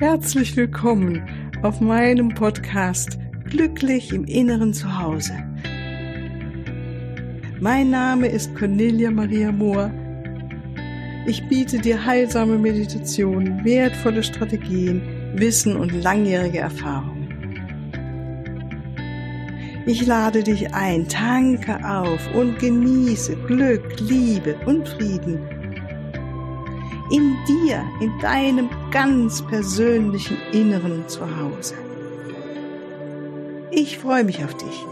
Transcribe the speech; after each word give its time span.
Herzlich 0.00 0.56
willkommen 0.56 1.22
auf 1.62 1.80
meinem 1.80 2.30
Podcast 2.30 3.16
Glücklich 3.44 4.12
im 4.12 4.24
Inneren 4.24 4.74
Zuhause. 4.74 5.32
Mein 7.60 7.90
Name 7.90 8.26
ist 8.26 8.52
Cornelia 8.56 9.12
Maria 9.12 9.52
Mohr. 9.52 9.92
Ich 11.26 11.46
biete 11.48 11.78
dir 11.78 12.04
heilsame 12.04 12.58
Meditationen, 12.58 13.64
wertvolle 13.64 14.24
Strategien, 14.24 15.00
Wissen 15.36 15.76
und 15.76 15.92
langjährige 16.02 16.58
Erfahrung. 16.58 17.28
Ich 19.86 20.04
lade 20.04 20.42
dich 20.42 20.74
ein, 20.74 21.08
tanke 21.08 21.78
auf 21.88 22.34
und 22.34 22.58
genieße 22.58 23.36
Glück, 23.46 24.00
Liebe 24.00 24.56
und 24.66 24.88
Frieden 24.88 25.38
in 27.10 27.36
dir, 27.46 27.84
in 28.00 28.18
deinem 28.18 28.68
ganz 28.94 29.44
persönlichen 29.44 30.36
Inneren 30.52 31.08
zu 31.08 31.22
Hause. 31.36 31.74
Ich 33.72 33.98
freue 33.98 34.22
mich 34.22 34.44
auf 34.44 34.56
dich. 34.56 34.84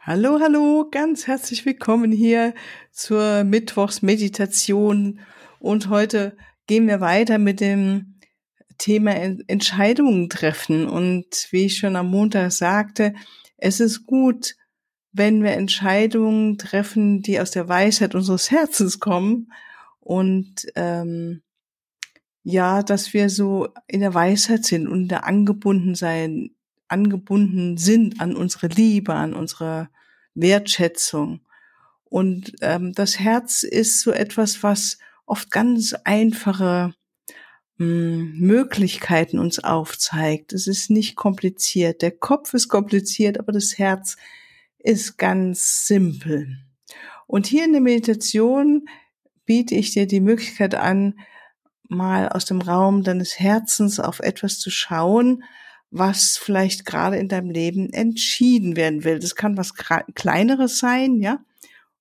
Hallo, 0.00 0.40
hallo, 0.40 0.88
ganz 0.90 1.28
herzlich 1.28 1.64
willkommen 1.64 2.10
hier 2.10 2.54
zur 2.90 3.44
Mittwochsmeditation 3.44 5.20
und 5.60 5.90
heute 5.90 6.36
gehen 6.66 6.88
wir 6.88 7.00
weiter 7.00 7.38
mit 7.38 7.60
dem 7.60 8.18
Thema 8.78 9.12
Entscheidungen 9.12 10.28
treffen 10.28 10.88
und 10.88 11.46
wie 11.52 11.66
ich 11.66 11.78
schon 11.78 11.94
am 11.94 12.10
Montag 12.10 12.50
sagte, 12.50 13.14
es 13.58 13.78
ist 13.78 14.06
gut, 14.06 14.56
wenn 15.16 15.42
wir 15.42 15.52
Entscheidungen 15.52 16.58
treffen, 16.58 17.22
die 17.22 17.40
aus 17.40 17.50
der 17.50 17.68
Weisheit 17.68 18.14
unseres 18.14 18.50
Herzens 18.50 19.00
kommen 19.00 19.52
und 20.00 20.66
ähm, 20.74 21.42
ja, 22.42 22.82
dass 22.82 23.12
wir 23.12 23.28
so 23.28 23.68
in 23.88 24.00
der 24.00 24.14
Weisheit 24.14 24.64
sind 24.64 24.86
und 24.86 25.08
da 25.08 25.18
angebunden 25.18 25.94
sein, 25.94 26.50
angebunden 26.86 27.76
sind 27.76 28.20
an 28.20 28.36
unsere 28.36 28.68
Liebe, 28.68 29.14
an 29.14 29.34
unsere 29.34 29.88
Wertschätzung. 30.34 31.40
Und 32.04 32.52
ähm, 32.60 32.92
das 32.92 33.18
Herz 33.18 33.64
ist 33.64 34.00
so 34.00 34.12
etwas, 34.12 34.62
was 34.62 34.98
oft 35.24 35.50
ganz 35.50 35.94
einfache 36.04 36.94
mh, 37.78 37.86
hm, 37.86 38.38
Möglichkeiten 38.38 39.38
uns 39.38 39.58
aufzeigt. 39.58 40.52
Es 40.52 40.68
ist 40.68 40.88
nicht 40.88 41.16
kompliziert. 41.16 42.02
Der 42.02 42.12
Kopf 42.12 42.54
ist 42.54 42.68
kompliziert, 42.68 43.40
aber 43.40 43.50
das 43.50 43.76
Herz 43.76 44.16
ist 44.86 45.18
ganz 45.18 45.86
simpel. 45.86 46.58
Und 47.26 47.46
hier 47.46 47.64
in 47.64 47.72
der 47.72 47.80
Meditation 47.80 48.88
biete 49.44 49.74
ich 49.74 49.92
dir 49.92 50.06
die 50.06 50.20
Möglichkeit 50.20 50.74
an, 50.74 51.18
mal 51.88 52.28
aus 52.28 52.44
dem 52.44 52.60
Raum 52.60 53.02
deines 53.02 53.38
Herzens 53.38 54.00
auf 54.00 54.20
etwas 54.20 54.58
zu 54.58 54.70
schauen, 54.70 55.44
was 55.90 56.36
vielleicht 56.36 56.84
gerade 56.84 57.16
in 57.16 57.28
deinem 57.28 57.50
Leben 57.50 57.92
entschieden 57.92 58.76
werden 58.76 59.04
will. 59.04 59.18
Das 59.18 59.34
kann 59.34 59.56
was 59.56 59.74
Kleineres 59.74 60.78
sein, 60.78 61.20
ja. 61.20 61.38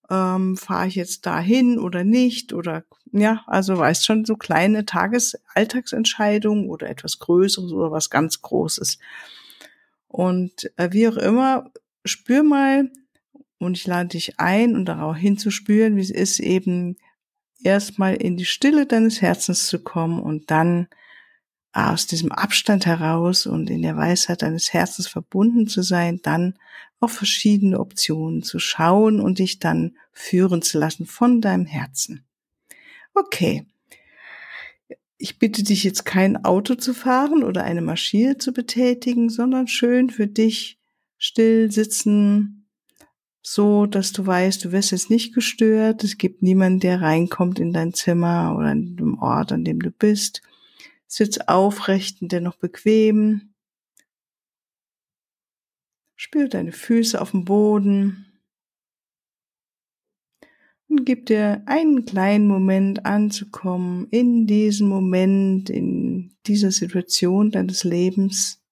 Ähm, 0.09 0.55
Fahre 0.55 0.87
ich 0.87 0.95
jetzt 0.95 1.25
dahin 1.25 1.79
oder 1.79 2.03
nicht? 2.03 2.53
Oder 2.53 2.83
ja, 3.11 3.43
also 3.47 3.77
weißt 3.77 4.05
schon, 4.05 4.25
so 4.25 4.35
kleine 4.35 4.85
Tages-Alltagsentscheidungen 4.85 6.69
oder 6.69 6.89
etwas 6.89 7.17
Größeres 7.17 7.71
oder 7.71 7.91
was 7.91 8.11
ganz 8.11 8.41
Großes. 8.41 8.99
Und 10.07 10.71
äh, 10.77 10.89
wie 10.91 11.07
auch 11.07 11.17
immer, 11.17 11.71
spür 12.05 12.43
mal 12.43 12.89
und 13.57 13.77
ich 13.77 13.87
lade 13.87 14.09
dich 14.09 14.39
ein 14.39 14.75
und 14.75 14.85
darauf 14.85 15.17
hinzuspüren, 15.17 15.95
wie 15.97 16.01
es 16.01 16.11
ist, 16.11 16.39
eben 16.39 16.97
erstmal 17.63 18.15
in 18.15 18.37
die 18.37 18.45
Stille 18.45 18.85
deines 18.85 19.21
Herzens 19.21 19.67
zu 19.67 19.79
kommen 19.79 20.19
und 20.19 20.51
dann 20.51 20.87
aus 21.73 22.07
diesem 22.07 22.31
Abstand 22.31 22.85
heraus 22.85 23.45
und 23.45 23.69
in 23.69 23.81
der 23.81 23.97
Weisheit 23.97 24.41
deines 24.43 24.71
Herzens 24.71 25.07
verbunden 25.07 25.67
zu 25.67 25.81
sein, 25.81 26.21
dann 26.23 26.55
auf 27.01 27.11
verschiedene 27.11 27.79
Optionen 27.79 28.43
zu 28.43 28.59
schauen 28.59 29.19
und 29.19 29.39
dich 29.39 29.59
dann 29.59 29.97
führen 30.13 30.61
zu 30.61 30.79
lassen 30.79 31.05
von 31.05 31.41
deinem 31.41 31.65
Herzen. 31.65 32.25
Okay. 33.13 33.65
Ich 35.17 35.39
bitte 35.39 35.63
dich 35.63 35.83
jetzt 35.83 36.05
kein 36.05 36.43
Auto 36.43 36.75
zu 36.75 36.93
fahren 36.93 37.43
oder 37.43 37.63
eine 37.63 37.81
Maschine 37.81 38.37
zu 38.37 38.53
betätigen, 38.53 39.29
sondern 39.29 39.67
schön 39.67 40.09
für 40.09 40.27
dich 40.27 40.77
still 41.25 41.71
sitzen, 41.71 42.67
so 43.41 43.87
dass 43.87 44.11
du 44.11 44.25
weißt, 44.25 44.63
du 44.63 44.71
wirst 44.71 44.91
jetzt 44.91 45.09
nicht 45.09 45.33
gestört. 45.33 46.03
Es 46.03 46.17
gibt 46.17 46.43
niemanden, 46.43 46.79
der 46.79 47.01
reinkommt 47.01 47.59
in 47.59 47.73
dein 47.73 47.93
Zimmer 47.93 48.55
oder 48.57 48.71
in 48.71 48.95
dem 48.95 49.17
Ort, 49.19 49.51
an 49.51 49.63
dem 49.63 49.79
du 49.79 49.91
bist. 49.91 50.41
Sitz 51.07 51.37
aufrecht 51.39 52.21
und 52.21 52.31
dennoch 52.31 52.57
bequem. 52.57 53.53
Spür 56.15 56.47
deine 56.47 56.71
Füße 56.71 57.19
auf 57.19 57.31
dem 57.31 57.45
Boden. 57.45 58.25
Und 60.87 61.05
gib 61.05 61.25
dir 61.25 61.63
einen 61.65 62.05
kleinen 62.05 62.47
Moment 62.47 63.05
anzukommen 63.05 64.07
in 64.11 64.45
diesem 64.45 64.87
Moment, 64.87 65.71
in 65.71 66.35
dieser 66.45 66.71
Situation 66.71 67.49
deines 67.49 67.83
Lebens. 67.83 68.64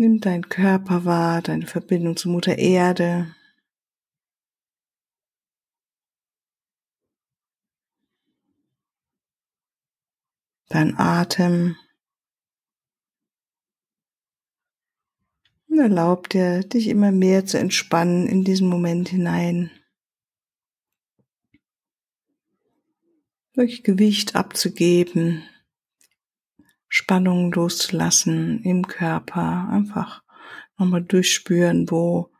Nimm 0.00 0.18
deinen 0.18 0.48
Körper 0.48 1.04
wahr, 1.04 1.42
deine 1.42 1.66
Verbindung 1.66 2.16
zu 2.16 2.30
Mutter 2.30 2.56
Erde. 2.56 3.36
Dein 10.70 10.96
Atem. 10.96 11.76
Und 15.68 15.80
erlaub 15.80 16.30
dir, 16.30 16.60
dich 16.60 16.86
immer 16.88 17.12
mehr 17.12 17.44
zu 17.44 17.58
entspannen 17.58 18.26
in 18.26 18.42
diesen 18.42 18.70
Moment 18.70 19.10
hinein. 19.10 19.70
Durch 23.52 23.82
Gewicht 23.82 24.34
abzugeben, 24.34 25.42
Spannungen 26.90 27.52
loszulassen 27.52 28.62
im 28.64 28.86
Körper, 28.86 29.68
einfach 29.70 30.22
nochmal 30.76 31.02
durchspüren, 31.02 31.88
wo 31.88 32.30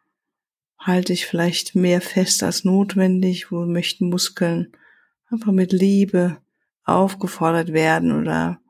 halte 0.76 1.12
ich 1.12 1.26
vielleicht 1.26 1.76
mehr 1.76 2.00
fest 2.00 2.42
als 2.42 2.64
notwendig, 2.64 3.52
wo 3.52 3.64
möchten 3.64 4.10
Muskeln 4.10 4.72
einfach 5.30 5.52
mit 5.52 5.72
Liebe 5.72 6.38
aufgefordert 6.82 7.72
werden 7.72 8.10
oder 8.12 8.60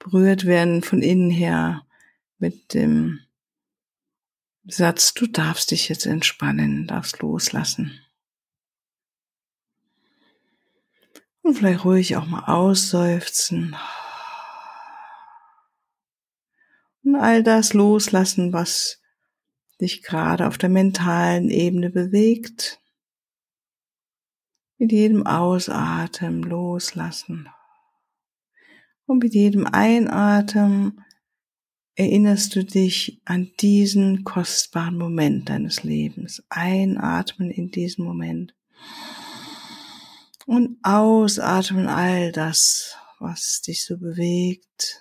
berührt 0.00 0.44
werden 0.44 0.82
von 0.82 1.02
innen 1.02 1.30
her 1.30 1.86
mit 2.38 2.74
dem 2.74 3.20
Satz, 4.64 5.14
du 5.14 5.26
darfst 5.26 5.70
dich 5.70 5.88
jetzt 5.88 6.04
entspannen, 6.04 6.86
darfst 6.88 7.20
loslassen. 7.20 8.00
Und 11.42 11.54
vielleicht 11.54 11.84
ruhig 11.84 12.16
auch 12.16 12.26
mal 12.26 12.44
ausseufzen. 12.44 13.76
Und 17.08 17.16
all 17.16 17.42
das 17.42 17.72
loslassen, 17.72 18.52
was 18.52 19.00
dich 19.80 20.02
gerade 20.02 20.46
auf 20.46 20.58
der 20.58 20.68
mentalen 20.68 21.48
Ebene 21.48 21.88
bewegt. 21.88 22.80
Mit 24.76 24.92
jedem 24.92 25.26
Ausatmen 25.26 26.42
loslassen. 26.42 27.48
Und 29.06 29.22
mit 29.22 29.32
jedem 29.32 29.66
Einatmen 29.66 31.02
erinnerst 31.94 32.54
du 32.54 32.62
dich 32.62 33.22
an 33.24 33.52
diesen 33.58 34.24
kostbaren 34.24 34.98
Moment 34.98 35.48
deines 35.48 35.84
Lebens. 35.84 36.42
Einatmen 36.50 37.50
in 37.50 37.70
diesen 37.70 38.04
Moment. 38.04 38.54
Und 40.44 40.76
ausatmen 40.82 41.86
all 41.86 42.32
das, 42.32 42.98
was 43.18 43.62
dich 43.62 43.86
so 43.86 43.96
bewegt, 43.96 45.00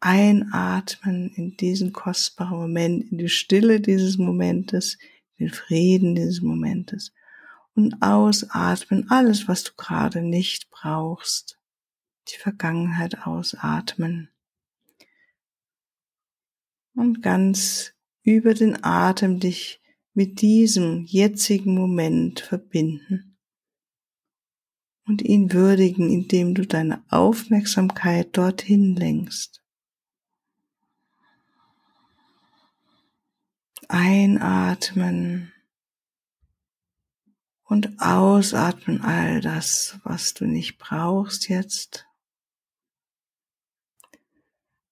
einatmen 0.00 1.30
in 1.34 1.56
diesen 1.56 1.92
kostbaren 1.92 2.58
Moment, 2.58 3.12
in 3.12 3.18
die 3.18 3.28
Stille 3.28 3.80
dieses 3.80 4.18
Momentes, 4.18 4.98
den 5.38 5.50
Frieden 5.50 6.14
dieses 6.14 6.40
Momentes. 6.40 7.12
Und 7.74 8.02
ausatmen 8.02 9.10
alles, 9.10 9.46
was 9.46 9.64
du 9.64 9.72
gerade 9.76 10.22
nicht 10.22 10.70
brauchst, 10.70 11.58
die 12.28 12.38
Vergangenheit 12.38 13.26
ausatmen. 13.26 14.30
Und 16.94 17.22
ganz 17.22 17.92
über 18.22 18.54
den 18.54 18.82
Atem 18.82 19.38
dich 19.38 19.80
mit 20.12 20.40
diesem 20.40 21.04
jetzigen 21.04 21.74
Moment 21.74 22.40
verbinden. 22.40 23.38
Und 25.06 25.22
ihn 25.22 25.52
würdigen, 25.52 26.10
indem 26.10 26.54
du 26.54 26.66
deine 26.66 27.02
Aufmerksamkeit 27.08 28.36
dorthin 28.36 28.96
lenkst. 28.96 29.59
Einatmen 33.92 35.52
Und 37.64 38.00
ausatmen 38.00 39.00
all 39.00 39.40
das, 39.40 39.98
was 40.04 40.32
du 40.32 40.46
nicht 40.46 40.78
brauchst 40.78 41.48
jetzt. 41.48 42.06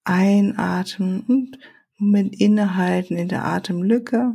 Einatmen 0.03 1.21
und 1.21 1.59
Moment 1.97 2.41
innehalten 2.41 3.17
in 3.17 3.29
der 3.29 3.45
Atemlücke. 3.45 4.35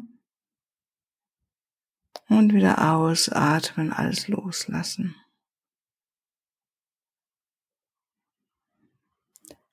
Und 2.30 2.54
wieder 2.54 2.94
ausatmen, 2.94 3.92
alles 3.92 4.30
loslassen. 4.30 5.13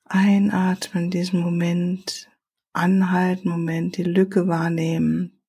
Einatmen, 0.04 1.12
diesen 1.12 1.38
Moment, 1.38 2.29
anhalten, 2.72 3.50
Moment, 3.50 3.96
die 3.96 4.04
Lücke 4.04 4.48
wahrnehmen, 4.48 5.40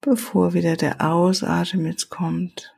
bevor 0.00 0.54
wieder 0.54 0.76
der 0.76 1.00
Ausatmen 1.00 1.86
jetzt 1.86 2.08
kommt 2.08 2.74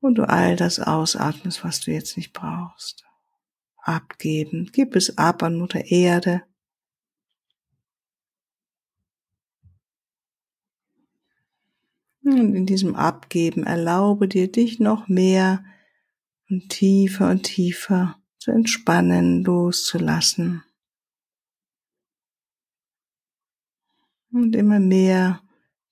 und 0.00 0.16
du 0.16 0.28
all 0.28 0.56
das 0.56 0.80
ausatmest, 0.80 1.64
was 1.64 1.80
du 1.80 1.90
jetzt 1.90 2.16
nicht 2.16 2.32
brauchst. 2.32 3.04
Abgeben, 3.76 4.70
gib 4.72 4.96
es 4.96 5.18
ab 5.18 5.42
an 5.42 5.56
Mutter 5.56 5.84
Erde. 5.86 6.42
Und 12.22 12.54
in 12.54 12.66
diesem 12.66 12.94
Abgeben 12.94 13.64
erlaube 13.64 14.28
dir, 14.28 14.50
dich 14.50 14.80
noch 14.80 15.08
mehr 15.08 15.64
und 16.48 16.70
tiefer 16.70 17.30
und 17.30 17.42
tiefer 17.42 18.18
zu 18.44 18.50
entspannen, 18.50 19.42
loszulassen. 19.42 20.62
Und 24.30 24.54
immer 24.54 24.80
mehr 24.80 25.40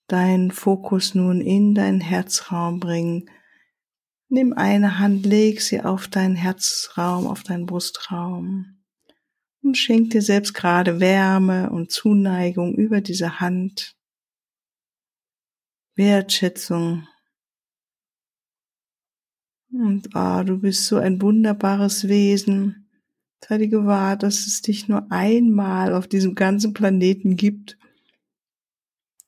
deinen 0.06 0.50
Fokus 0.50 1.14
nun 1.14 1.40
in 1.40 1.74
deinen 1.74 2.02
Herzraum 2.02 2.78
bringen. 2.78 3.30
Nimm 4.28 4.52
eine 4.52 4.98
Hand, 4.98 5.24
leg 5.24 5.62
sie 5.62 5.80
auf 5.80 6.08
deinen 6.08 6.36
Herzraum, 6.36 7.26
auf 7.26 7.42
deinen 7.42 7.64
Brustraum 7.64 8.84
und 9.62 9.78
schenk 9.78 10.10
dir 10.10 10.20
selbst 10.20 10.52
gerade 10.52 11.00
Wärme 11.00 11.70
und 11.70 11.90
Zuneigung 11.90 12.74
über 12.74 13.00
diese 13.00 13.40
Hand. 13.40 13.96
Wertschätzung 15.94 17.08
und 19.72 20.14
ah, 20.14 20.44
du 20.44 20.58
bist 20.58 20.86
so 20.86 20.96
ein 20.96 21.20
wunderbares 21.22 22.08
Wesen. 22.08 22.88
Sei 23.44 23.58
dir 23.58 23.68
gewahr, 23.68 24.16
dass 24.16 24.46
es 24.46 24.62
dich 24.62 24.88
nur 24.88 25.10
einmal 25.10 25.94
auf 25.94 26.06
diesem 26.06 26.34
ganzen 26.34 26.74
Planeten 26.74 27.36
gibt. 27.36 27.78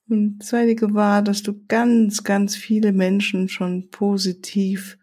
Und 0.08 0.44
sei 0.44 0.66
dir 0.66 0.76
gewahr, 0.76 1.22
dass 1.22 1.42
du 1.42 1.64
ganz, 1.66 2.24
ganz 2.24 2.56
viele 2.56 2.92
Menschen 2.92 3.48
schon 3.48 3.88
positiv 3.90 4.98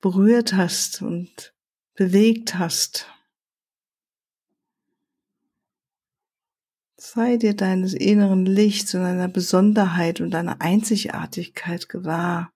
berührt 0.00 0.52
hast 0.52 1.00
und 1.00 1.54
bewegt 1.94 2.58
hast. 2.58 3.10
Sei 6.98 7.38
dir 7.38 7.54
deines 7.54 7.94
inneren 7.94 8.44
Lichts 8.44 8.94
und 8.94 9.02
deiner 9.02 9.28
Besonderheit 9.28 10.20
und 10.20 10.30
deiner 10.30 10.60
Einzigartigkeit 10.60 11.88
gewahr 11.88 12.53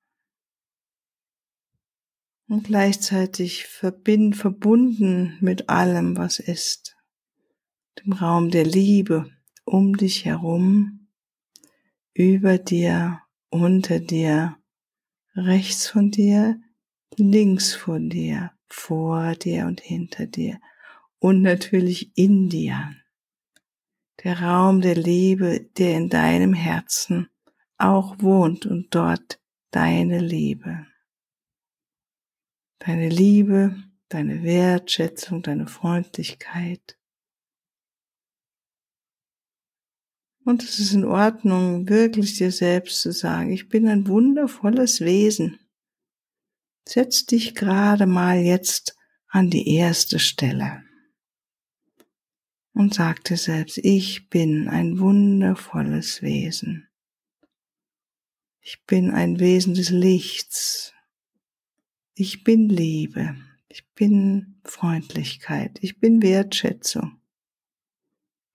und 2.49 2.65
gleichzeitig 2.65 3.67
verbind, 3.67 4.37
verbunden 4.37 5.37
mit 5.41 5.69
allem, 5.69 6.17
was 6.17 6.39
ist. 6.39 6.97
Dem 8.01 8.13
Raum 8.15 8.51
der 8.51 8.65
Liebe 8.65 9.31
um 9.65 9.97
dich 9.97 10.25
herum, 10.25 11.09
über 12.15 12.59
dir, 12.59 13.21
unter 13.51 14.01
dir, 14.01 14.57
rechts 15.35 15.89
von 15.89 16.11
dir, 16.11 16.59
links 17.17 17.75
von 17.75 18.09
dir, 18.09 18.53
vor 18.67 19.35
dir 19.35 19.67
und 19.67 19.81
hinter 19.81 20.27
dir 20.27 20.59
und 21.19 21.43
natürlich 21.43 22.17
in 22.17 22.49
dir. 22.49 22.95
Der 24.25 24.41
Raum 24.41 24.81
der 24.81 24.97
Liebe, 24.97 25.69
der 25.77 25.97
in 25.97 26.09
deinem 26.09 26.55
Herzen 26.55 27.29
auch 27.77 28.17
wohnt 28.21 28.67
und 28.67 28.95
dort 28.95 29.39
deine 29.71 30.19
Liebe 30.19 30.87
deine 32.79 33.09
Liebe, 33.09 33.77
deine 34.09 34.43
Wertschätzung, 34.43 35.43
deine 35.43 35.67
Freundlichkeit. 35.67 36.99
Und 40.45 40.63
es 40.63 40.79
ist 40.79 40.95
in 40.95 41.05
Ordnung, 41.05 41.89
wirklich 41.89 42.37
dir 42.39 42.51
selbst 42.51 43.03
zu 43.03 43.13
sagen, 43.13 43.53
ich 43.53 43.69
bin 43.69 43.87
ein 43.87 44.07
wundervolles 44.07 45.01
Wesen. 45.01 45.59
Setz 46.89 47.27
dich 47.27 47.55
gerade 47.55 48.07
mal 48.07 48.39
jetzt 48.39 48.97
an 49.29 49.51
die 49.51 49.75
erste 49.75 50.19
Stelle 50.19 50.83
und 52.73 52.95
sag 52.95 53.25
dir 53.25 53.37
selbst, 53.37 53.77
ich 53.79 54.31
bin 54.31 54.69
ein 54.69 55.01
wundervolles 55.01 56.23
Wesen. 56.23 56.89
Ich 58.61 58.85
bin 58.87 59.11
ein 59.11 59.41
Wesen 59.41 59.75
des 59.75 59.91
Lichts, 59.91 60.95
ich 62.19 62.43
bin 62.43 62.69
Liebe. 62.69 63.37
Ich 63.69 63.89
bin 63.95 64.61
Freundlichkeit. 64.65 65.79
Ich 65.83 66.01
bin 66.01 66.21
Wertschätzung. 66.21 67.21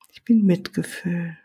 Ich 0.10 0.26
bin 0.26 0.44
Mitgefühl. 0.44 1.38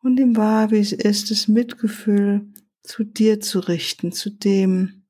Und 0.00 0.20
im 0.20 0.36
Wahr, 0.36 0.70
wie 0.70 0.80
es 0.80 0.92
ist, 0.92 1.30
das 1.30 1.48
Mitgefühl 1.48 2.52
zu 2.82 3.04
dir 3.04 3.40
zu 3.40 3.60
richten, 3.60 4.12
zu 4.12 4.28
dem 4.28 5.06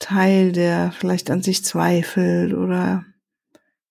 Teil, 0.00 0.50
der 0.50 0.90
vielleicht 0.90 1.30
an 1.30 1.42
sich 1.42 1.64
zweifelt 1.64 2.54
oder 2.54 3.06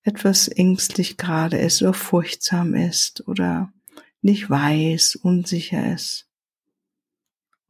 etwas 0.03 0.49
ängstlich 0.49 1.15
gerade 1.15 1.57
ist 1.57 1.81
oder 1.81 1.93
furchtsam 1.93 2.73
ist 2.73 3.25
oder 3.29 3.71
nicht 4.21 4.49
weiß, 4.49 5.15
unsicher 5.15 5.93
ist 5.93 6.30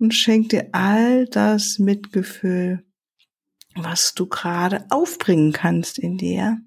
und 0.01 0.15
schenk 0.15 0.49
dir 0.49 0.69
all 0.71 1.27
das 1.27 1.77
Mitgefühl, 1.77 2.83
was 3.75 4.15
du 4.15 4.25
gerade 4.25 4.83
aufbringen 4.89 5.53
kannst 5.53 5.99
in 5.99 6.17
dir. 6.17 6.59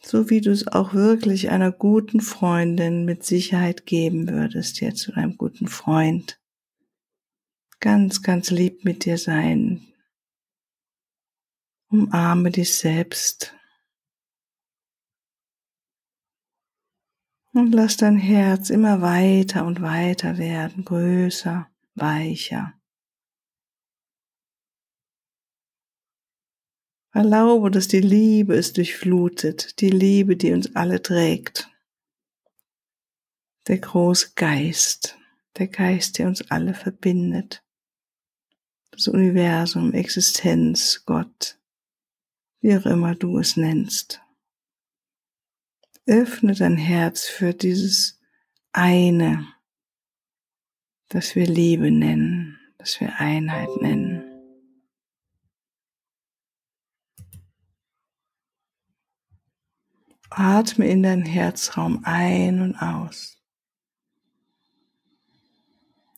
So 0.00 0.30
wie 0.30 0.40
du 0.40 0.52
es 0.52 0.68
auch 0.68 0.94
wirklich 0.94 1.50
einer 1.50 1.72
guten 1.72 2.20
Freundin 2.20 3.04
mit 3.04 3.24
Sicherheit 3.24 3.84
geben 3.84 4.28
würdest, 4.28 4.80
jetzt 4.80 5.00
zu 5.00 5.14
einem 5.14 5.36
guten 5.36 5.66
Freund. 5.66 6.40
Ganz, 7.80 8.22
ganz 8.22 8.50
lieb 8.52 8.84
mit 8.84 9.04
dir 9.04 9.18
sein. 9.18 9.92
Umarme 11.90 12.52
dich 12.52 12.74
selbst. 12.74 13.56
Und 17.54 17.72
lass 17.72 17.98
dein 17.98 18.16
Herz 18.16 18.70
immer 18.70 19.02
weiter 19.02 19.66
und 19.66 19.82
weiter 19.82 20.38
werden, 20.38 20.86
größer, 20.86 21.70
weicher. 21.94 22.72
Erlaube, 27.12 27.70
dass 27.70 27.88
die 27.88 28.00
Liebe 28.00 28.54
es 28.54 28.72
durchflutet, 28.72 29.80
die 29.80 29.90
Liebe, 29.90 30.34
die 30.34 30.52
uns 30.52 30.74
alle 30.74 31.02
trägt. 31.02 31.68
Der 33.66 33.78
große 33.78 34.32
Geist, 34.34 35.18
der 35.58 35.68
Geist, 35.68 36.18
der 36.18 36.28
uns 36.28 36.50
alle 36.50 36.72
verbindet. 36.72 37.62
Das 38.92 39.08
Universum, 39.08 39.92
Existenz, 39.92 41.02
Gott, 41.04 41.58
wie 42.62 42.76
auch 42.78 42.86
immer 42.86 43.14
du 43.14 43.38
es 43.38 43.58
nennst. 43.58 44.21
Öffne 46.06 46.54
dein 46.54 46.76
Herz 46.76 47.28
für 47.28 47.54
dieses 47.54 48.20
eine, 48.72 49.46
das 51.08 51.36
wir 51.36 51.46
Liebe 51.46 51.92
nennen, 51.92 52.58
das 52.78 53.00
wir 53.00 53.20
Einheit 53.20 53.68
nennen. 53.80 54.24
Atme 60.30 60.88
in 60.88 61.04
deinen 61.04 61.24
Herzraum 61.24 62.00
ein 62.04 62.60
und 62.60 62.74
aus. 62.76 63.38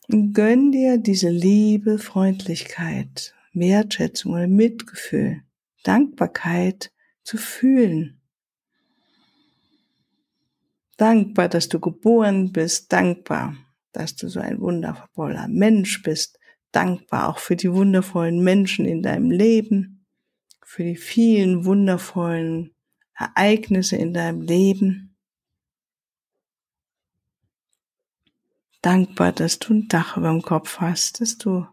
Und 0.07 0.33
gönn 0.33 0.71
dir 0.71 0.97
diese 0.97 1.29
Liebe, 1.29 1.99
Freundlichkeit, 1.99 3.35
Wertschätzung 3.53 4.33
oder 4.33 4.47
Mitgefühl, 4.47 5.43
Dankbarkeit 5.83 6.91
zu 7.23 7.37
fühlen 7.37 8.19
Dankbar, 10.97 11.49
dass 11.49 11.67
du 11.67 11.79
geboren 11.79 12.53
bist, 12.53 12.91
dankbar, 12.93 13.55
dass 13.91 14.15
du 14.15 14.29
so 14.29 14.39
ein 14.39 14.61
wundervoller 14.61 15.47
Mensch 15.49 16.01
bist, 16.03 16.39
dankbar 16.71 17.29
auch 17.29 17.39
für 17.39 17.55
die 17.55 17.71
wundervollen 17.71 18.43
Menschen 18.43 18.85
in 18.85 19.01
deinem 19.01 19.29
Leben, 19.29 20.05
für 20.63 20.83
die 20.83 20.95
vielen 20.95 21.65
wundervollen 21.65 22.73
Ereignisse 23.13 23.97
in 23.97 24.13
deinem 24.13 24.41
Leben. 24.41 25.15
Dankbar, 28.81 29.31
dass 29.31 29.59
du 29.59 29.73
ein 29.73 29.87
Dach 29.87 30.15
über 30.15 30.29
dem 30.29 30.41
Kopf 30.41 30.79
hast, 30.79 31.19
dass 31.19 31.37
du 31.37 31.65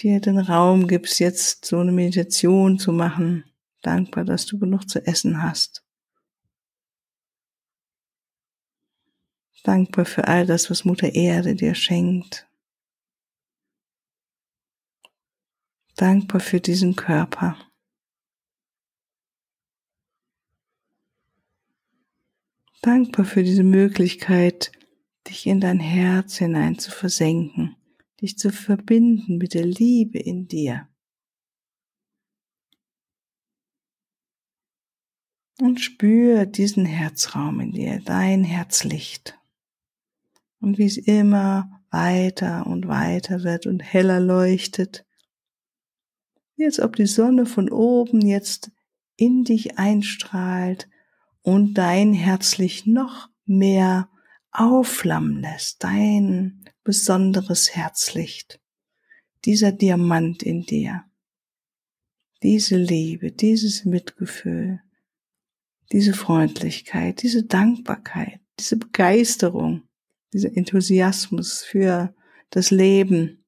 dir 0.00 0.20
den 0.20 0.38
Raum 0.38 0.86
gibst, 0.86 1.18
jetzt 1.20 1.64
so 1.64 1.78
eine 1.78 1.92
Meditation 1.92 2.78
zu 2.78 2.92
machen. 2.92 3.44
Dankbar, 3.82 4.24
dass 4.24 4.46
du 4.46 4.58
genug 4.58 4.88
zu 4.88 5.04
essen 5.06 5.42
hast. 5.42 5.83
Dankbar 9.64 10.04
für 10.04 10.28
all 10.28 10.44
das, 10.44 10.70
was 10.70 10.84
Mutter 10.84 11.14
Erde 11.14 11.54
dir 11.54 11.74
schenkt. 11.74 12.46
Dankbar 15.96 16.40
für 16.40 16.60
diesen 16.60 16.96
Körper. 16.96 17.56
Dankbar 22.82 23.24
für 23.24 23.42
diese 23.42 23.62
Möglichkeit, 23.62 24.70
dich 25.26 25.46
in 25.46 25.60
dein 25.60 25.80
Herz 25.80 26.36
hinein 26.36 26.78
zu 26.78 26.90
versenken, 26.90 27.74
dich 28.20 28.36
zu 28.36 28.52
verbinden 28.52 29.38
mit 29.38 29.54
der 29.54 29.64
Liebe 29.64 30.18
in 30.18 30.46
dir. 30.46 30.90
Und 35.58 35.80
spür 35.80 36.44
diesen 36.44 36.84
Herzraum 36.84 37.60
in 37.60 37.72
dir, 37.72 38.02
dein 38.04 38.44
Herzlicht. 38.44 39.38
Und 40.64 40.78
wie 40.78 40.86
es 40.86 40.96
immer 40.96 41.82
weiter 41.90 42.66
und 42.66 42.88
weiter 42.88 43.44
wird 43.44 43.66
und 43.66 43.80
heller 43.80 44.18
leuchtet. 44.18 45.04
Wie 46.56 46.64
als 46.64 46.80
ob 46.80 46.96
die 46.96 47.04
Sonne 47.04 47.44
von 47.44 47.70
oben 47.70 48.22
jetzt 48.22 48.72
in 49.16 49.44
dich 49.44 49.78
einstrahlt 49.78 50.88
und 51.42 51.74
dein 51.74 52.14
Herzlicht 52.14 52.86
noch 52.86 53.28
mehr 53.44 54.08
aufflammen 54.52 55.42
lässt, 55.42 55.84
dein 55.84 56.64
besonderes 56.82 57.76
Herzlicht, 57.76 58.58
dieser 59.44 59.70
Diamant 59.70 60.42
in 60.42 60.62
dir, 60.62 61.04
diese 62.42 62.78
Liebe, 62.78 63.32
dieses 63.32 63.84
Mitgefühl, 63.84 64.80
diese 65.92 66.14
Freundlichkeit, 66.14 67.22
diese 67.22 67.44
Dankbarkeit, 67.44 68.40
diese 68.58 68.78
Begeisterung, 68.78 69.82
dieser 70.34 70.56
Enthusiasmus 70.56 71.62
für 71.62 72.14
das 72.50 72.70
Leben, 72.70 73.44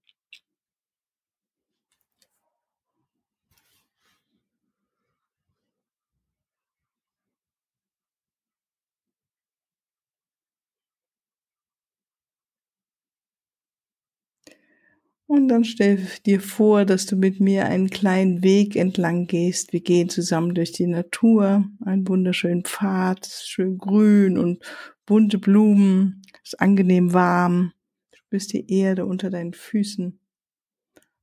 Und 15.29 15.49
dann 15.49 15.65
stell 15.65 15.99
dir 16.25 16.41
vor, 16.41 16.85
dass 16.85 17.07
du 17.07 17.17
mit 17.17 17.41
mir 17.41 17.67
einen 17.67 17.91
kleinen 17.91 18.45
Weg 18.45 18.77
entlang 18.77 19.27
gehst. 19.27 19.73
Wir 19.73 19.81
gehen 19.81 20.09
zusammen 20.09 20.55
durch 20.55 20.71
die 20.71 20.87
Natur, 20.87 21.65
einen 21.85 22.07
wunderschönen 22.07 22.65
Pfad, 22.65 23.27
schön 23.27 23.77
grün 23.77 24.39
und 24.39 24.63
bunte 25.05 25.39
Blumen, 25.39 26.23
ist 26.47 26.61
angenehm 26.61 27.13
warm. 27.13 27.73
Du 28.13 28.19
bist 28.31 28.53
die 28.53 28.71
Erde 28.73 29.07
unter 29.07 29.31
deinen 29.31 29.55
Füßen. 29.55 30.19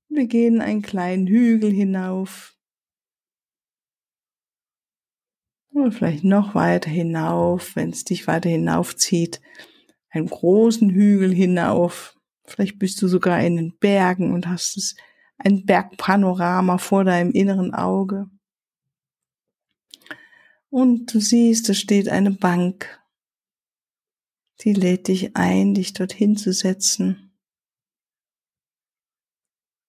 Wir 0.10 0.28
gehen 0.28 0.62
einen 0.62 0.82
kleinen 0.82 1.28
Hügel 1.28 1.72
hinauf. 1.72 2.56
Oder 5.72 5.92
vielleicht 5.92 6.24
noch 6.24 6.54
weiter 6.54 6.90
hinauf, 6.90 7.76
wenn 7.76 7.90
es 7.90 8.04
dich 8.04 8.28
weiter 8.28 8.50
hinaufzieht. 8.50 9.42
Einen 10.10 10.28
großen 10.28 10.92
Hügel 10.92 11.34
hinauf 11.34 12.14
Vielleicht 12.46 12.78
bist 12.80 13.02
du 13.02 13.08
sogar 13.08 13.42
in 13.42 13.56
den 13.56 13.78
Bergen 13.78 14.34
und 14.34 14.48
hast 14.48 14.78
es 14.78 14.96
ein 15.38 15.66
Bergpanorama 15.66 16.78
vor 16.78 17.04
deinem 17.04 17.32
inneren 17.32 17.74
Auge. 17.74 18.30
Und 20.70 21.14
du 21.14 21.20
siehst, 21.20 21.70
es 21.70 21.80
steht 21.80 22.10
eine 22.10 22.32
Bank. 22.32 23.03
Die 24.62 24.74
lädt 24.74 25.08
dich 25.08 25.36
ein, 25.36 25.74
dich 25.74 25.94
dorthin 25.94 26.38
zu 26.38 26.54
setzen. 26.54 27.34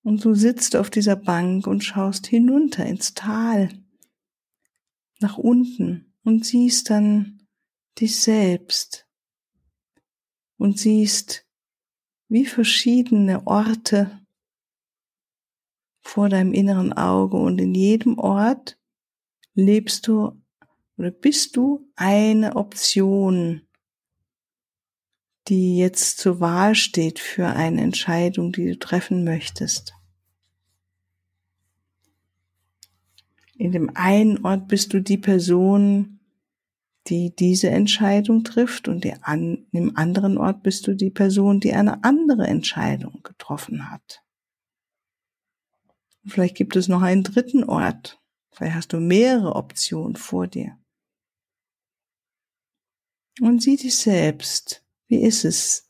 Und 0.03 0.25
du 0.25 0.35
sitzt 0.35 0.77
auf 0.77 0.91
dieser 0.91 1.17
Bank 1.17 1.67
und 1.67 1.83
schaust 1.83 2.27
hinunter 2.27 2.85
ins 2.85 3.15
Tal, 3.15 3.71
nach 5.21 5.39
unten 5.39 6.15
und 6.25 6.45
siehst 6.45 6.91
dann 6.91 7.47
dich 7.99 8.21
selbst 8.21 9.09
und 10.59 10.79
siehst 10.79 11.47
wie 12.29 12.45
verschiedene 12.45 13.47
Orte 13.47 14.21
vor 16.03 16.29
deinem 16.29 16.53
inneren 16.53 16.93
Auge 16.93 17.37
und 17.37 17.61
in 17.61 17.75
jedem 17.75 18.19
Ort 18.19 18.79
lebst 19.55 20.07
du 20.07 20.41
oder 20.97 21.11
bist 21.11 21.57
du 21.57 21.91
eine 21.97 22.57
Option, 22.57 23.67
die 25.49 25.77
jetzt 25.77 26.19
zur 26.19 26.41
Wahl 26.41 26.75
steht 26.75 27.19
für 27.19 27.49
eine 27.49 27.83
Entscheidung, 27.83 28.53
die 28.53 28.67
du 28.67 28.79
treffen 28.79 29.25
möchtest. 29.25 29.95
In 33.57 33.73
dem 33.73 33.91
einen 33.95 34.45
Ort 34.45 34.69
bist 34.69 34.93
du 34.93 35.01
die 35.01 35.19
Person, 35.19 36.21
die 37.07 37.35
diese 37.37 37.69
Entscheidung 37.69 38.45
trifft 38.45 38.89
und 38.89 39.07
an, 39.23 39.67
im 39.73 39.97
anderen 39.97 40.39
Ort 40.39 40.63
bist 40.63 40.87
du 40.87 40.95
die 40.95 41.11
Person, 41.11 41.61
die 41.61 41.75
eine 41.75 42.03
andere 42.03 42.47
Entscheidung 42.47 43.21
getroffen 43.23 43.91
hat. 43.91 44.23
Und 46.25 46.31
vielleicht 46.31 46.57
gibt 46.57 46.75
es 46.77 46.89
noch 46.89 47.03
einen 47.03 47.23
dritten 47.23 47.65
Ort. 47.65 48.21
Vielleicht 48.53 48.77
hast 48.77 48.93
du 48.93 49.01
mehrere 49.01 49.55
Optionen 49.57 50.17
vor 50.17 50.47
dir. 50.47 50.79
Und 53.41 53.63
sieh 53.63 53.77
dich 53.77 53.97
selbst. 53.97 54.84
Wie 55.15 55.23
ist 55.23 55.45
es, 55.45 55.89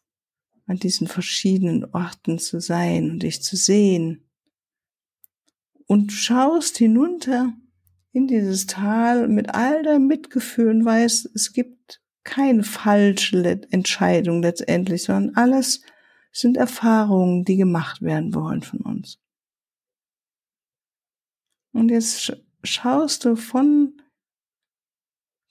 an 0.67 0.77
diesen 0.77 1.07
verschiedenen 1.07 1.87
Orten 1.95 2.39
zu 2.39 2.61
sein 2.61 3.11
und 3.11 3.23
dich 3.23 3.43
zu 3.43 3.57
sehen? 3.57 4.29
Und 5.87 6.13
schaust 6.13 6.77
hinunter 6.77 7.55
in 8.13 8.27
dieses 8.27 8.67
Tal 8.67 9.29
mit 9.29 9.55
all 9.55 9.83
deinem 9.83 10.09
Mitgefühl 10.09 10.69
und 10.69 10.85
weißt, 10.85 11.31
es 11.35 11.55
gibt 11.55 12.03
keine 12.23 12.65
falsche 12.65 13.63
Entscheidung 13.71 14.43
letztendlich, 14.43 15.05
sondern 15.05 15.35
alles 15.37 15.81
sind 16.31 16.59
Erfahrungen, 16.59 17.47
die 17.47 17.57
gemacht 17.57 18.03
werden 18.03 18.35
wollen 18.35 18.61
von 18.61 18.81
uns. 18.81 19.19
Und 21.73 21.89
jetzt 21.89 22.37
schaust 22.63 23.25
du 23.25 23.37
von 23.37 24.03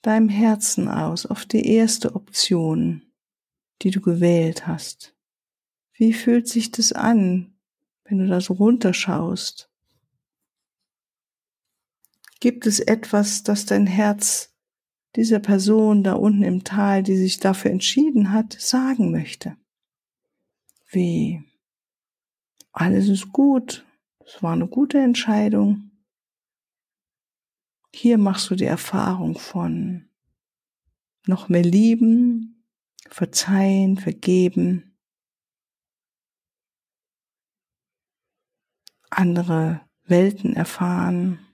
deinem 0.04 0.28
Herzen 0.28 0.86
aus 0.86 1.26
auf 1.26 1.44
die 1.44 1.66
erste 1.66 2.14
Option, 2.14 3.03
die 3.82 3.90
du 3.90 4.00
gewählt 4.00 4.66
hast. 4.66 5.14
Wie 5.92 6.12
fühlt 6.12 6.48
sich 6.48 6.70
das 6.70 6.92
an, 6.92 7.54
wenn 8.04 8.18
du 8.18 8.26
da 8.26 8.40
so 8.40 8.54
runterschaust? 8.54 9.70
Gibt 12.40 12.66
es 12.66 12.80
etwas, 12.80 13.42
das 13.42 13.64
dein 13.64 13.86
Herz 13.86 14.54
dieser 15.16 15.38
Person 15.38 16.02
da 16.02 16.14
unten 16.14 16.42
im 16.42 16.64
Tal, 16.64 17.02
die 17.02 17.16
sich 17.16 17.38
dafür 17.38 17.70
entschieden 17.70 18.32
hat, 18.32 18.52
sagen 18.60 19.10
möchte? 19.10 19.56
Wie? 20.90 21.42
Alles 22.72 23.08
ist 23.08 23.32
gut. 23.32 23.86
Es 24.26 24.42
war 24.42 24.52
eine 24.52 24.66
gute 24.66 24.98
Entscheidung. 24.98 25.90
Hier 27.92 28.18
machst 28.18 28.50
du 28.50 28.56
die 28.56 28.64
Erfahrung 28.64 29.38
von 29.38 30.08
noch 31.26 31.48
mehr 31.48 31.62
lieben, 31.62 32.53
verzeihen, 33.10 33.96
vergeben, 33.98 34.98
andere 39.10 39.80
Welten 40.04 40.54
erfahren, 40.54 41.44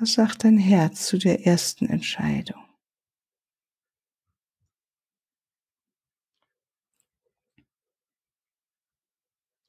Was 0.00 0.12
sagt 0.12 0.44
dein 0.44 0.58
Herz 0.58 1.06
zu 1.08 1.18
der 1.18 1.44
ersten 1.44 1.86
Entscheidung? 1.86 2.64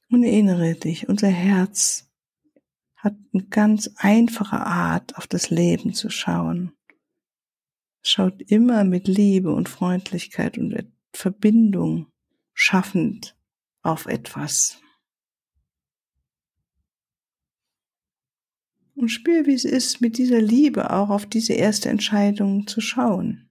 Und 0.08 0.22
erinnere 0.22 0.74
dich, 0.74 1.08
unser 1.08 1.28
Herz 1.28 2.09
hat 3.02 3.14
eine 3.32 3.44
ganz 3.44 3.90
einfache 3.96 4.60
Art, 4.60 5.16
auf 5.16 5.26
das 5.26 5.50
Leben 5.50 5.94
zu 5.94 6.10
schauen. 6.10 6.72
Schaut 8.02 8.42
immer 8.42 8.84
mit 8.84 9.08
Liebe 9.08 9.52
und 9.52 9.68
Freundlichkeit 9.68 10.58
und 10.58 10.86
Verbindung 11.12 12.06
schaffend 12.54 13.36
auf 13.82 14.06
etwas. 14.06 14.80
Und 18.94 19.08
spür, 19.08 19.46
wie 19.46 19.54
es 19.54 19.64
ist, 19.64 20.02
mit 20.02 20.18
dieser 20.18 20.42
Liebe 20.42 20.90
auch 20.90 21.08
auf 21.08 21.24
diese 21.24 21.54
erste 21.54 21.88
Entscheidung 21.88 22.66
zu 22.66 22.82
schauen. 22.82 23.49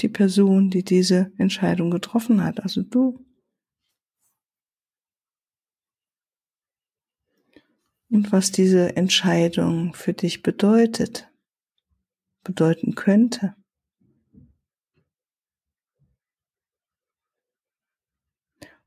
Die 0.00 0.08
Person, 0.08 0.70
die 0.70 0.84
diese 0.84 1.32
Entscheidung 1.38 1.90
getroffen 1.90 2.42
hat, 2.42 2.60
also 2.60 2.82
du. 2.82 3.24
Und 8.08 8.30
was 8.30 8.52
diese 8.52 8.96
Entscheidung 8.96 9.94
für 9.94 10.12
dich 10.12 10.42
bedeutet, 10.42 11.28
bedeuten 12.44 12.94
könnte. 12.94 13.56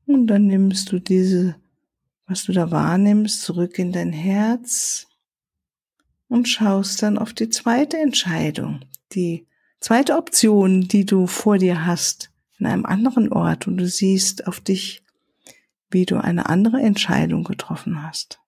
Und 0.06 0.26
dann 0.26 0.46
nimmst 0.46 0.90
du 0.90 0.98
diese, 0.98 1.60
was 2.26 2.44
du 2.44 2.52
da 2.52 2.70
wahrnimmst, 2.70 3.42
zurück 3.42 3.78
in 3.78 3.92
dein 3.92 4.12
Herz 4.12 5.06
und 6.28 6.48
schaust 6.48 7.02
dann 7.02 7.18
auf 7.18 7.32
die 7.32 7.50
zweite 7.50 7.98
Entscheidung, 7.98 8.80
die 9.12 9.46
zweite 9.80 10.16
Option, 10.16 10.82
die 10.82 11.04
du 11.04 11.26
vor 11.26 11.58
dir 11.58 11.86
hast, 11.86 12.30
in 12.58 12.66
einem 12.66 12.84
anderen 12.84 13.32
Ort 13.32 13.66
und 13.66 13.78
du 13.78 13.86
siehst 13.86 14.46
auf 14.46 14.60
dich, 14.60 15.02
wie 15.90 16.06
du 16.06 16.22
eine 16.22 16.48
andere 16.48 16.80
Entscheidung 16.80 17.42
getroffen 17.42 18.02
hast, 18.02 18.40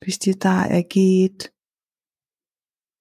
wie 0.00 0.10
es 0.10 0.18
dir 0.18 0.36
da 0.36 0.64
ergeht, 0.64 1.52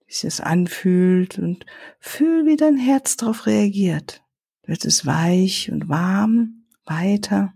wie 0.05 0.11
es 0.11 0.19
sich 0.21 0.43
anfühlt 0.43 1.37
und 1.39 1.65
fühl, 1.99 2.45
wie 2.45 2.55
dein 2.55 2.77
Herz 2.77 3.17
darauf 3.17 3.45
reagiert. 3.45 4.23
Wird 4.63 4.85
es 4.85 5.05
weich 5.05 5.71
und 5.71 5.89
warm, 5.89 6.65
weiter? 6.85 7.53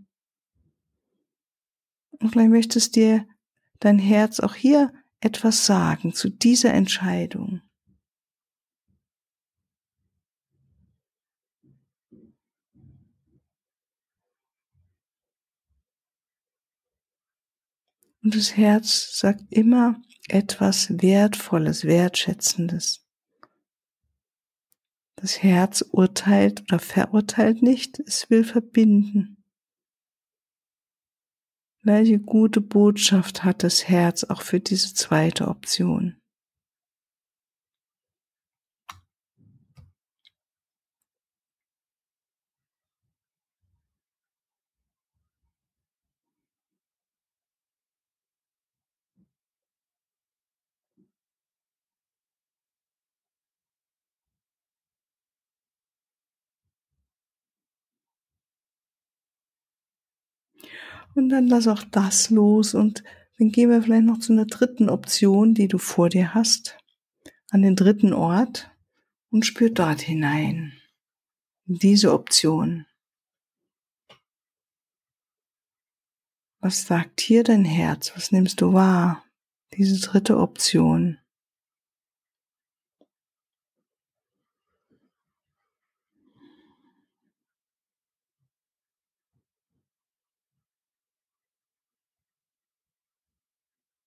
Und 2.19 2.31
vielleicht 2.31 2.49
möchtest 2.49 2.95
dir 2.95 3.25
dein 3.79 3.99
Herz 3.99 4.39
auch 4.39 4.55
hier 4.55 4.93
etwas 5.21 5.65
sagen 5.65 6.13
zu 6.13 6.29
dieser 6.29 6.73
Entscheidung. 6.73 7.61
Und 18.23 18.35
das 18.35 18.55
Herz 18.55 19.17
sagt 19.17 19.43
immer 19.49 19.99
etwas 20.27 21.01
Wertvolles, 21.01 21.85
Wertschätzendes. 21.85 23.05
Das 25.15 25.41
Herz 25.43 25.83
urteilt 25.91 26.61
oder 26.61 26.79
verurteilt 26.79 27.61
nicht, 27.61 27.99
es 27.99 28.29
will 28.29 28.43
verbinden. 28.43 29.43
Welche 31.83 32.19
gute 32.19 32.61
Botschaft 32.61 33.43
hat 33.43 33.63
das 33.63 33.87
Herz 33.87 34.23
auch 34.23 34.43
für 34.43 34.59
diese 34.59 34.93
zweite 34.93 35.47
Option? 35.47 36.20
Und 61.13 61.29
dann 61.29 61.47
lass 61.47 61.67
auch 61.67 61.83
das 61.83 62.29
los 62.29 62.73
und 62.73 63.03
dann 63.37 63.51
gehen 63.51 63.69
wir 63.69 63.81
vielleicht 63.81 64.05
noch 64.05 64.19
zu 64.19 64.33
einer 64.33 64.45
dritten 64.45 64.89
Option, 64.89 65.53
die 65.53 65.67
du 65.67 65.77
vor 65.77 66.09
dir 66.09 66.33
hast, 66.33 66.77
an 67.49 67.61
den 67.61 67.75
dritten 67.75 68.13
Ort 68.13 68.71
und 69.29 69.45
spür 69.45 69.69
dort 69.69 70.01
hinein. 70.01 70.73
Diese 71.65 72.13
Option. 72.13 72.85
Was 76.59 76.85
sagt 76.85 77.21
hier 77.21 77.43
dein 77.43 77.65
Herz? 77.65 78.11
Was 78.15 78.31
nimmst 78.31 78.61
du 78.61 78.73
wahr? 78.73 79.25
Diese 79.73 79.99
dritte 79.99 80.37
Option. 80.37 81.17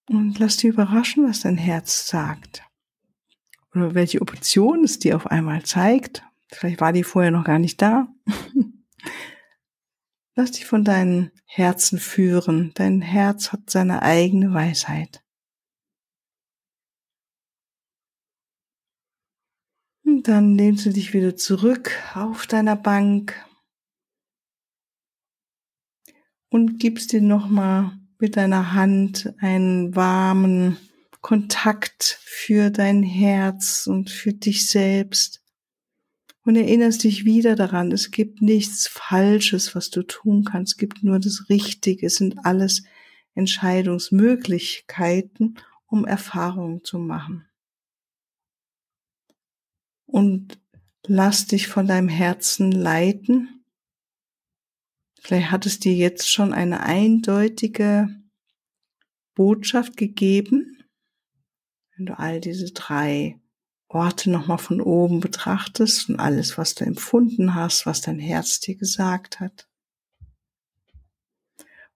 Und 0.08 0.38
lass 0.38 0.58
dich 0.58 0.70
überraschen, 0.70 1.26
was 1.26 1.40
dein 1.40 1.56
Herz 1.56 2.08
sagt. 2.08 2.62
Oder 3.74 3.94
welche 3.94 4.20
Option 4.20 4.84
es 4.84 4.98
dir 4.98 5.16
auf 5.16 5.26
einmal 5.26 5.64
zeigt. 5.64 6.22
Vielleicht 6.48 6.80
war 6.80 6.92
die 6.92 7.04
vorher 7.04 7.30
noch 7.30 7.44
gar 7.44 7.58
nicht 7.58 7.80
da. 7.80 8.08
lass 10.34 10.52
dich 10.52 10.66
von 10.66 10.84
deinem 10.84 11.30
Herzen 11.46 11.98
führen. 11.98 12.72
Dein 12.74 13.00
Herz 13.00 13.52
hat 13.52 13.70
seine 13.70 14.02
eigene 14.02 14.52
Weisheit. 14.52 15.24
Und 20.04 20.28
dann 20.28 20.56
lehnst 20.56 20.84
du 20.86 20.90
dich 20.90 21.14
wieder 21.14 21.34
zurück 21.34 21.90
auf 22.14 22.46
deiner 22.46 22.76
Bank 22.76 23.34
und 26.50 26.78
gibst 26.78 27.12
dir 27.12 27.22
nochmal 27.22 27.98
mit 28.18 28.36
deiner 28.36 28.72
Hand 28.72 29.32
einen 29.38 29.96
warmen 29.96 30.76
Kontakt 31.20 32.18
für 32.22 32.70
dein 32.70 33.02
Herz 33.02 33.86
und 33.86 34.10
für 34.10 34.32
dich 34.32 34.68
selbst. 34.68 35.40
Und 36.44 36.56
erinnerst 36.56 37.04
dich 37.04 37.24
wieder 37.24 37.54
daran, 37.56 37.92
es 37.92 38.10
gibt 38.10 38.42
nichts 38.42 38.86
Falsches, 38.86 39.74
was 39.74 39.88
du 39.88 40.02
tun 40.02 40.44
kannst, 40.44 40.74
es 40.74 40.76
gibt 40.76 41.02
nur 41.02 41.18
das 41.18 41.48
Richtige, 41.48 42.04
es 42.06 42.16
sind 42.16 42.44
alles 42.44 42.82
Entscheidungsmöglichkeiten, 43.34 45.58
um 45.86 46.04
Erfahrungen 46.04 46.84
zu 46.84 46.98
machen. 46.98 47.48
Und 50.04 50.58
lass 51.06 51.46
dich 51.46 51.68
von 51.68 51.86
deinem 51.86 52.08
Herzen 52.08 52.70
leiten 52.70 53.53
Vielleicht 55.24 55.50
hat 55.50 55.64
es 55.64 55.80
dir 55.80 55.94
jetzt 55.94 56.30
schon 56.30 56.52
eine 56.52 56.80
eindeutige 56.80 58.08
Botschaft 59.34 59.96
gegeben, 59.96 60.84
wenn 61.96 62.04
du 62.04 62.18
all 62.18 62.42
diese 62.42 62.72
drei 62.72 63.40
Orte 63.88 64.30
nochmal 64.30 64.58
von 64.58 64.82
oben 64.82 65.20
betrachtest 65.20 66.10
und 66.10 66.20
alles, 66.20 66.58
was 66.58 66.74
du 66.74 66.84
empfunden 66.84 67.54
hast, 67.54 67.86
was 67.86 68.02
dein 68.02 68.18
Herz 68.18 68.60
dir 68.60 68.76
gesagt 68.76 69.40
hat. 69.40 69.66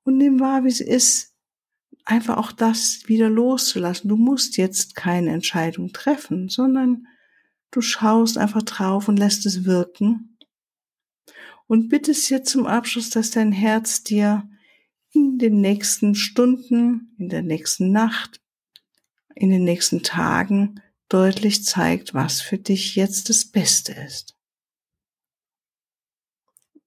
Und 0.05 0.17
nimm 0.17 0.41
wahr, 0.41 0.65
wie 0.65 0.69
es 0.69 0.81
ist, 0.81 1.35
einfach 2.07 2.39
auch 2.39 2.51
das 2.51 3.09
wieder 3.09 3.29
loszulassen. 3.29 4.09
Du 4.09 4.17
musst 4.17 4.57
jetzt 4.57 4.95
keine 4.95 5.33
Entscheidung 5.33 5.93
treffen, 5.93 6.49
sondern 6.49 7.07
du 7.73 7.83
schaust 7.83 8.39
einfach 8.39 8.63
drauf 8.63 9.07
und 9.07 9.19
lässt 9.19 9.45
es 9.45 9.67
wirken 9.67 10.38
und 11.69 11.89
bittest 11.89 12.31
jetzt 12.31 12.51
zum 12.51 12.67
Abschluss, 12.67 13.11
dass 13.11 13.31
dein 13.31 13.53
Herz 13.53 14.03
dir 14.03 14.51
in 15.13 15.39
den 15.39 15.61
nächsten 15.61 16.15
Stunden, 16.15 17.15
in 17.19 17.29
der 17.29 17.43
nächsten 17.43 17.93
Nacht, 17.93 18.41
in 19.35 19.51
den 19.51 19.65
nächsten 19.65 20.03
Tagen 20.03 20.83
deutlich 21.09 21.65
zeigt, 21.65 22.15
was 22.15 22.41
für 22.41 22.59
dich 22.59 22.97
jetzt 22.97 23.29
das 23.29 23.45
Beste 23.45 23.93
ist. 23.93 24.37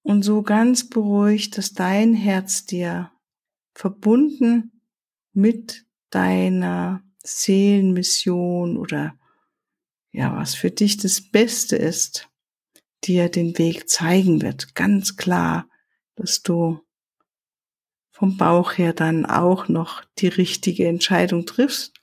Und 0.04 0.24
so 0.24 0.42
ganz 0.42 0.90
beruhigt, 0.90 1.58
dass 1.58 1.74
dein 1.74 2.14
Herz 2.14 2.66
dir 2.66 3.12
verbunden 3.74 4.82
mit 5.32 5.86
deiner 6.10 7.04
Seelenmission 7.24 8.78
oder 8.78 9.18
ja, 10.12 10.36
was 10.36 10.56
für 10.56 10.72
dich 10.72 10.98
das 10.98 11.22
Beste 11.22 11.76
ist, 11.76 12.31
dir 13.04 13.30
den 13.30 13.58
Weg 13.58 13.90
zeigen 13.90 14.42
wird. 14.42 14.76
Ganz 14.76 15.18
klar, 15.18 15.68
dass 16.16 16.44
du 16.44 16.82
vom 18.12 18.38
Bauch 18.38 18.78
her 18.78 18.94
dann 18.94 19.26
auch 19.26 19.68
noch 19.68 20.04
die 20.20 20.28
richtige 20.28 20.88
Entscheidung 20.88 21.46
triffst. 21.46 21.94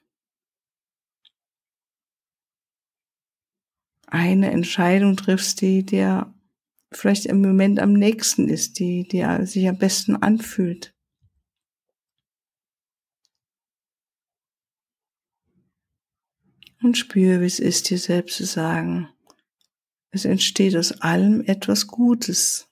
Eine 4.07 4.51
Entscheidung 4.51 5.17
triffst, 5.17 5.61
die 5.61 5.85
dir 5.85 6.35
vielleicht 6.91 7.27
im 7.27 7.43
Moment 7.43 7.79
am 7.79 7.93
nächsten 7.93 8.49
ist, 8.49 8.79
die 8.79 9.07
dir 9.07 9.47
sich 9.47 9.69
am 9.69 9.79
besten 9.79 10.17
anfühlt. 10.17 10.95
Und 16.83 16.97
spüre, 16.97 17.41
wie 17.41 17.47
es 17.47 17.59
ist, 17.59 17.91
dir 17.91 17.99
selbst 17.99 18.37
zu 18.37 18.47
sagen, 18.47 19.09
es 20.11 20.25
entsteht 20.25 20.77
aus 20.77 20.93
allem 21.01 21.43
etwas 21.43 21.87
Gutes. 21.87 22.69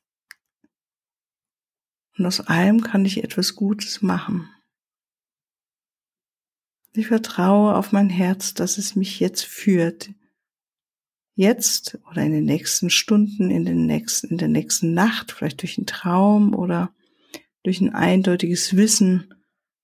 Und 2.16 2.26
aus 2.26 2.40
allem 2.40 2.82
kann 2.82 3.04
ich 3.04 3.22
etwas 3.22 3.54
Gutes 3.54 4.00
machen. 4.00 4.48
Ich 6.92 7.08
vertraue 7.08 7.74
auf 7.74 7.92
mein 7.92 8.08
Herz, 8.08 8.54
dass 8.54 8.78
es 8.78 8.96
mich 8.96 9.20
jetzt 9.20 9.44
führt. 9.44 10.10
Jetzt 11.34 11.98
oder 12.10 12.22
in 12.22 12.32
den 12.32 12.44
nächsten 12.44 12.88
Stunden, 12.88 13.50
in, 13.50 13.66
den 13.66 13.84
nächsten, 13.84 14.28
in 14.28 14.38
der 14.38 14.48
nächsten 14.48 14.94
Nacht, 14.94 15.32
vielleicht 15.32 15.60
durch 15.60 15.76
einen 15.76 15.86
Traum 15.86 16.54
oder 16.54 16.94
durch 17.62 17.82
ein 17.82 17.94
eindeutiges 17.94 18.76
Wissen. 18.76 19.34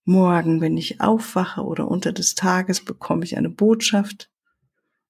Morgen, 0.05 0.63
wenn 0.63 0.79
ich 0.79 1.03
aufwache 1.03 1.63
oder 1.63 1.87
unter 1.87 2.13
des 2.13 2.35
Tages, 2.35 2.83
bekomme 2.83 3.25
ich 3.25 3.37
eine 3.37 3.51
Botschaft. 3.51 4.31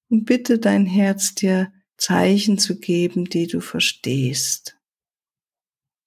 Und 0.09 0.25
bitte 0.25 0.59
dein 0.59 0.85
Herz 0.85 1.33
dir 1.33 1.71
Zeichen 2.03 2.57
zu 2.57 2.79
geben, 2.79 3.23
die 3.23 3.47
du 3.47 3.61
verstehst. 3.61 4.77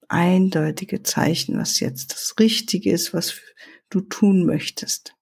Eindeutige 0.09 1.03
Zeichen, 1.03 1.57
was 1.57 1.81
jetzt 1.81 2.13
das 2.13 2.35
Richtige 2.39 2.93
ist, 2.93 3.15
was 3.15 3.41
du 3.89 4.03
tun 4.03 4.45
möchtest. 4.45 5.17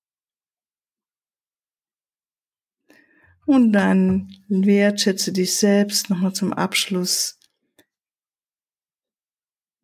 Und 3.46 3.72
dann 3.72 4.32
wertschätze 4.48 5.32
dich 5.32 5.54
selbst 5.54 6.10
nochmal 6.10 6.32
zum 6.32 6.52
Abschluss 6.52 7.38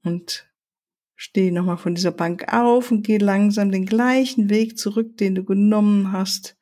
und 0.03 0.51
steh 1.15 1.53
nochmal 1.53 1.79
von 1.79 1.95
dieser 1.95 2.11
Bank 2.11 2.53
auf 2.53 2.91
und 2.91 3.07
geh 3.07 3.19
langsam 3.19 3.71
den 3.71 3.87
gleichen 3.87 4.51
Weg 4.51 4.77
zurück, 4.77 5.17
den 5.19 5.37
du 5.37 5.45
genommen 5.45 6.11
hast, 6.11 6.59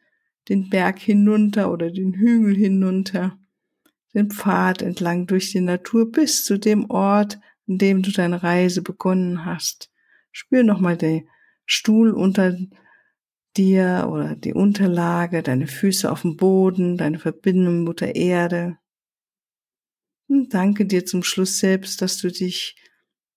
den 0.51 0.69
Berg 0.69 0.99
hinunter 0.99 1.73
oder 1.73 1.91
den 1.91 2.13
Hügel 2.13 2.55
hinunter, 2.55 3.39
den 4.15 4.31
Pfad 4.31 4.83
entlang 4.83 5.27
durch 5.27 5.53
die 5.53 5.61
Natur 5.61 6.11
bis 6.11 6.45
zu 6.45 6.59
dem 6.59 6.91
Ort, 6.91 7.39
an 7.69 7.79
dem 7.79 8.03
du 8.03 8.11
deine 8.11 8.43
Reise 8.43 8.83
begonnen 8.83 9.45
hast. 9.45 9.91
Spür 10.33 10.63
nochmal 10.63 10.97
den 10.97 11.29
Stuhl 11.67 12.13
unter 12.13 12.57
dir 13.57 14.09
oder 14.11 14.37
die 14.37 14.55
Unterlage, 14.55 15.43
deine 15.43 15.67
Füße 15.67 16.11
auf 16.11 16.23
dem 16.23 16.37
Boden, 16.37 16.97
deine 16.97 17.19
Verbindung 17.19 17.79
mit 17.79 17.87
Mutter 17.87 18.15
Erde. 18.15 18.79
Und 20.29 20.55
danke 20.55 20.87
dir 20.87 21.05
zum 21.05 21.23
Schluss 21.23 21.59
selbst, 21.59 22.01
dass 22.01 22.19
du 22.19 22.31
dich 22.31 22.77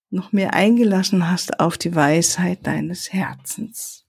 noch 0.10 0.31
mehr 0.31 0.53
eingelassen 0.53 1.29
hast 1.29 1.60
auf 1.60 1.77
die 1.77 1.95
Weisheit 1.95 2.67
deines 2.67 3.13
Herzens. 3.13 4.05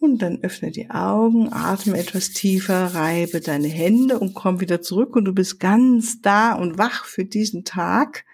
Und 0.00 0.22
dann 0.22 0.42
öffne 0.42 0.70
die 0.70 0.90
Augen, 0.90 1.52
atme 1.52 1.98
etwas 1.98 2.30
tiefer, 2.30 2.94
reibe 2.94 3.40
deine 3.40 3.68
Hände 3.68 4.20
und 4.20 4.32
komm 4.34 4.60
wieder 4.60 4.80
zurück 4.80 5.16
und 5.16 5.24
du 5.24 5.32
bist 5.32 5.58
ganz 5.58 6.22
da 6.22 6.52
und 6.52 6.78
wach 6.78 7.04
für 7.04 7.24
diesen 7.24 7.64
Tag 7.64 8.24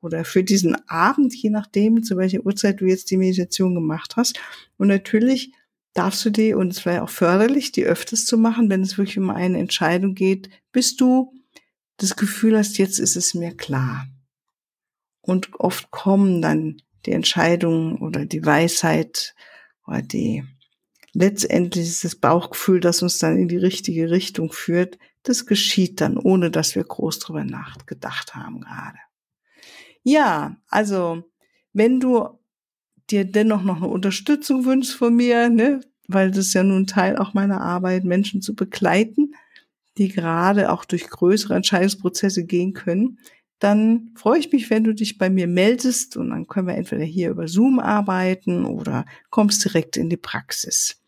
oder 0.00 0.24
für 0.24 0.42
diesen 0.42 0.76
Abend, 0.88 1.32
je 1.32 1.50
nachdem, 1.50 2.02
zu 2.02 2.16
welcher 2.16 2.44
Uhrzeit 2.44 2.80
du 2.80 2.86
jetzt 2.86 3.10
die 3.12 3.16
Meditation 3.16 3.74
gemacht 3.74 4.16
hast. 4.16 4.40
Und 4.78 4.88
natürlich 4.88 5.52
darfst 5.94 6.24
du 6.24 6.30
die, 6.30 6.54
und 6.54 6.72
es 6.72 6.84
wäre 6.84 7.02
auch 7.02 7.08
förderlich, 7.08 7.70
die 7.70 7.84
öfters 7.84 8.24
zu 8.24 8.36
machen, 8.36 8.68
wenn 8.68 8.82
es 8.82 8.98
wirklich 8.98 9.18
um 9.18 9.30
eine 9.30 9.58
Entscheidung 9.58 10.14
geht, 10.14 10.50
bis 10.72 10.96
du 10.96 11.32
das 11.98 12.16
Gefühl 12.16 12.58
hast, 12.58 12.78
jetzt 12.78 12.98
ist 12.98 13.16
es 13.16 13.32
mir 13.34 13.56
klar. 13.56 14.06
Und 15.20 15.54
oft 15.60 15.92
kommen 15.92 16.42
dann 16.42 16.82
die 17.06 17.12
Entscheidungen 17.12 17.98
oder 17.98 18.26
die 18.26 18.44
Weisheit 18.44 19.36
oder 19.86 20.02
die 20.02 20.42
letztendlich 21.12 21.86
ist 21.86 22.04
das 22.04 22.16
Bauchgefühl, 22.16 22.80
das 22.80 23.02
uns 23.02 23.18
dann 23.18 23.38
in 23.38 23.48
die 23.48 23.58
richtige 23.58 24.10
Richtung 24.10 24.52
führt. 24.52 24.98
Das 25.22 25.46
geschieht 25.46 26.00
dann, 26.00 26.16
ohne 26.16 26.50
dass 26.50 26.74
wir 26.74 26.84
groß 26.84 27.18
drüber 27.20 27.44
nachgedacht 27.44 28.34
haben 28.34 28.60
gerade. 28.60 28.98
Ja, 30.02 30.56
also 30.68 31.22
wenn 31.72 32.00
du 32.00 32.38
dir 33.10 33.24
dennoch 33.24 33.62
noch 33.62 33.76
eine 33.76 33.88
Unterstützung 33.88 34.64
wünschst 34.64 34.94
von 34.94 35.14
mir, 35.14 35.48
ne, 35.48 35.80
weil 36.08 36.30
das 36.30 36.46
ist 36.46 36.54
ja 36.54 36.62
nun 36.62 36.86
Teil 36.86 37.16
auch 37.16 37.34
meiner 37.34 37.60
Arbeit, 37.60 38.04
Menschen 38.04 38.42
zu 38.42 38.54
begleiten, 38.54 39.34
die 39.98 40.08
gerade 40.08 40.72
auch 40.72 40.84
durch 40.84 41.08
größere 41.08 41.54
Entscheidungsprozesse 41.54 42.44
gehen 42.44 42.72
können, 42.72 43.18
dann 43.58 44.10
freue 44.16 44.40
ich 44.40 44.50
mich, 44.50 44.70
wenn 44.70 44.82
du 44.82 44.92
dich 44.92 45.18
bei 45.18 45.30
mir 45.30 45.46
meldest 45.46 46.16
und 46.16 46.30
dann 46.30 46.48
können 46.48 46.66
wir 46.66 46.74
entweder 46.74 47.04
hier 47.04 47.30
über 47.30 47.46
Zoom 47.46 47.78
arbeiten 47.78 48.64
oder 48.64 49.04
kommst 49.30 49.64
direkt 49.64 49.96
in 49.96 50.10
die 50.10 50.16
Praxis. 50.16 51.01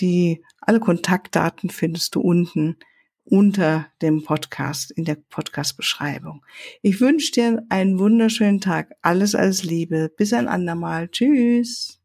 Die 0.00 0.42
alle 0.60 0.80
Kontaktdaten 0.80 1.70
findest 1.70 2.14
du 2.14 2.20
unten 2.20 2.76
unter 3.24 3.86
dem 4.02 4.22
Podcast, 4.22 4.92
in 4.92 5.04
der 5.04 5.16
Podcast-Beschreibung. 5.16 6.44
Ich 6.82 7.00
wünsche 7.00 7.32
dir 7.32 7.62
einen 7.68 7.98
wunderschönen 7.98 8.60
Tag. 8.60 8.92
Alles, 9.02 9.34
alles 9.34 9.64
Liebe. 9.64 10.10
Bis 10.16 10.32
ein 10.32 10.48
andermal. 10.48 11.08
Tschüss. 11.08 12.00